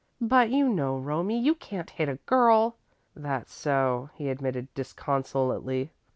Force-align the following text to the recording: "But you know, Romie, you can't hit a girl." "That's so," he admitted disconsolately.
"But 0.19 0.49
you 0.49 0.67
know, 0.67 0.97
Romie, 0.97 1.37
you 1.39 1.53
can't 1.53 1.91
hit 1.91 2.09
a 2.09 2.15
girl." 2.15 2.75
"That's 3.15 3.53
so," 3.53 4.09
he 4.15 4.29
admitted 4.29 4.73
disconsolately. 4.73 5.91